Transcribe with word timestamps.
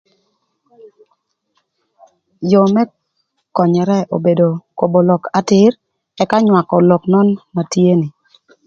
Yoo 2.51 2.67
më 2.75 2.83
könyërë 3.55 3.99
obedo 4.17 4.49
kobo 4.77 4.99
lok 5.07 5.23
atïr 5.39 5.73
ëka 6.23 6.37
nywakö 6.45 6.75
lok 6.89 7.03
nön 7.13 7.29
na 7.55 7.61
tye 7.71 7.91
ni. 8.01 8.07